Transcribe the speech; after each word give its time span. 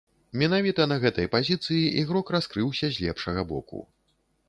Менавіта 0.43 0.87
на 0.91 0.97
гэтай 1.03 1.29
пазіцыі 1.35 1.93
ігрок 2.01 2.35
раскрыўся 2.39 2.85
з 2.97 3.09
лепшага 3.09 3.41
боку. 3.55 3.89